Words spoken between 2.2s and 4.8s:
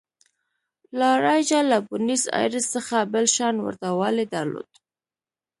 ایرس څخه بل شان ورته والی درلود.